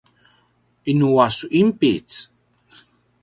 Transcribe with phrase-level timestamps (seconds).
[0.91, 2.07] inu a su inpic?